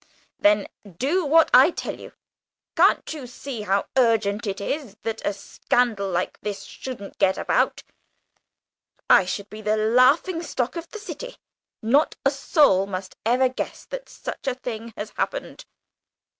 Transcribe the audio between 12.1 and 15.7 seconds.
a soul must ever guess that such a thing has happened.